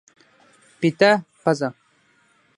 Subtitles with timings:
[0.79, 1.11] پیته
[1.43, 1.69] پزه